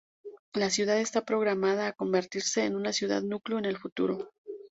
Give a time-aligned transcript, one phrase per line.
[0.53, 4.31] La ciudad está programada a convertirse en una ciudad- núcleo en el futuro.